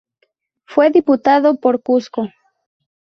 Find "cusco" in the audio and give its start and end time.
1.83-2.27